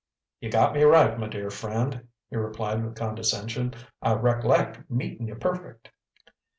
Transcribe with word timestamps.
"You 0.39 0.49
got 0.49 0.73
me 0.73 0.81
right, 0.81 1.15
m'dear 1.19 1.51
friend," 1.51 2.07
he 2.31 2.35
replied 2.35 2.83
with 2.83 2.95
condescension; 2.95 3.75
"I 4.01 4.13
rec'leck 4.15 4.89
meetin' 4.89 5.27
you 5.27 5.35
perfect." 5.35 5.91